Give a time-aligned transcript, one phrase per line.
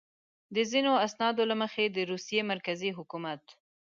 [0.55, 3.41] د ځینو اسنادو له مخې د روسیې مرکزي حکومت.